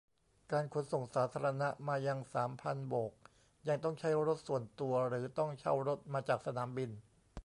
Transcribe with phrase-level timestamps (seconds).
[0.51, 3.13] การขนส่งสาธารณะมายังสามพันโบก
[3.67, 6.91] ยังต้องใช้รถส่วนตัว หรือ ต้องเช่ารถมาจากสนามบิน